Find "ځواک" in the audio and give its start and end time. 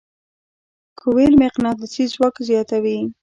2.13-2.35